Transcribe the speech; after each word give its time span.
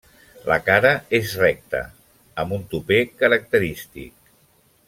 La 0.51 0.55
cara 0.69 0.93
és 1.17 1.35
recta, 1.41 1.83
amb 2.45 2.57
un 2.59 2.67
tupè 2.75 3.01
característic. 3.23 4.37